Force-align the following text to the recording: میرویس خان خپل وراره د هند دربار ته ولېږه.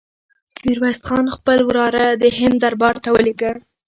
میرویس 0.63 0.99
خان 1.07 1.25
خپل 1.35 1.59
وراره 1.69 2.05
د 2.21 2.23
هند 2.37 2.57
دربار 2.63 2.95
ته 3.03 3.09
ولېږه. 3.15 3.51